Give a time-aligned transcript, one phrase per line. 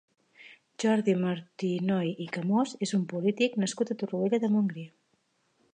[0.83, 4.91] Jordi Martinoy i Camós és un polític nascut a Torroella de Montgrí.